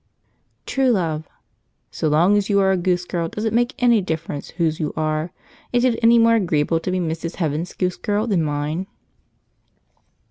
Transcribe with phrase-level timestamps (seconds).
[0.65, 1.27] True Love.
[1.91, 4.91] "So long as you are a Goose Girl, does it make any difference whose you
[4.97, 5.31] are?
[5.71, 7.35] Is it any more agreeable to be Mrs.
[7.35, 8.87] Heaven's Goose Girl than mine?"